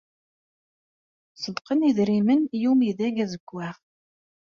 Ṣeddqen 1.43 1.85
idrimen 1.89 2.41
i 2.57 2.59
Umidag 2.71 3.15
Azewwaɣ. 3.23 3.77